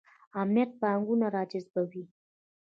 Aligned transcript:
امنیت 0.41 0.69
پانګونه 0.81 1.27
راجذبوي 1.35 2.03